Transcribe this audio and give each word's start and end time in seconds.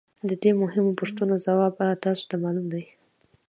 د 0.29 0.31
دې 0.41 0.51
مهمو 0.61 0.97
پوښتنو 0.99 1.35
ځواب 1.45 1.73
تاسو 2.03 2.23
ته 2.29 2.35
معلوم 2.43 2.67
دی 2.73 2.83